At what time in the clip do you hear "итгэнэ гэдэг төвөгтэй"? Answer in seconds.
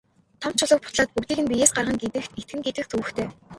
2.41-3.27